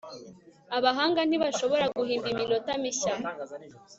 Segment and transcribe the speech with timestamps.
[0.77, 3.13] abahanga ntibashobora guhimba iminota mishya